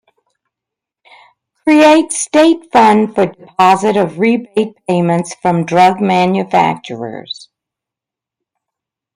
Creates 1.63 2.17
state 2.19 2.71
fund 2.73 3.13
for 3.13 3.27
deposit 3.27 3.95
of 3.97 4.17
rebate 4.17 4.75
payments 4.87 5.35
from 5.43 5.63
drug 5.63 6.01
manufacturers. 6.01 7.49